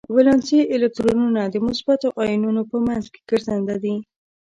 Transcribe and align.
ولانسي 0.15 0.59
الکترونونه 0.75 1.41
د 1.53 1.55
مثبتو 1.67 2.07
ایونونو 2.23 2.61
په 2.71 2.77
منځ 2.85 3.03
کې 3.13 3.21
ګرځننده 3.29 3.75
دي. 3.83 3.95